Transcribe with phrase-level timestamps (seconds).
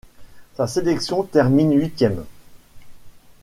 [0.55, 2.25] Sa sélection termine huitième.